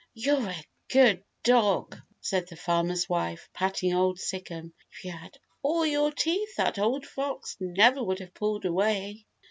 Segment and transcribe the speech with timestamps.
[0.15, 4.73] "You're a good dog," said the farmer's wife, patting Old Sic'em.
[4.91, 9.27] "If you had all your teeth that old fox never would have pulled away."